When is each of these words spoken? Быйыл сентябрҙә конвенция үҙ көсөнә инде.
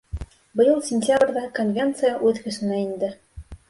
Быйыл 0.61 0.81
сентябрҙә 0.87 1.45
конвенция 1.61 2.17
үҙ 2.31 2.45
көсөнә 2.49 2.85
инде. 2.91 3.17